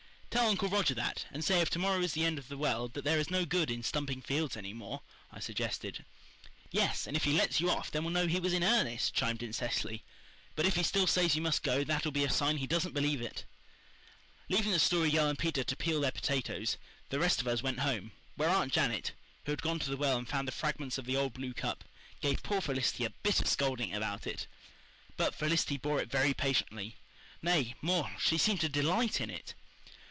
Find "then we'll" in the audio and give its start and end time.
7.91-8.13